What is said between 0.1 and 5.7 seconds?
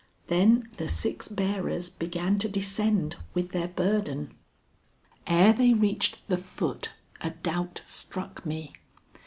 Then the six bearers began to descend with their burden. Ere